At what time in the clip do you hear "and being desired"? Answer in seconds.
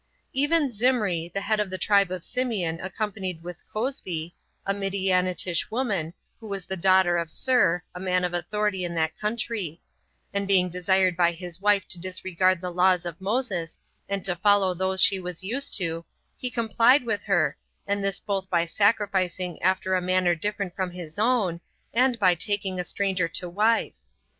10.33-11.15